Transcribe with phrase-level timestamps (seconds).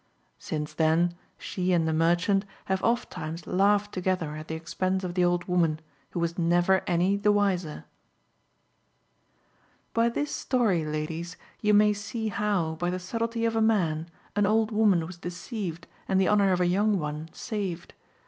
[0.39, 5.23] Since then she and the merchant have ofttimes laughed together at the expense of the
[5.23, 7.85] old woman, who was never any the wiser.
[9.93, 14.47] "By this story, ladies, you may see how, by the subtlety of a man, an
[14.47, 17.93] old woman was deceived and the honour of a young one saved.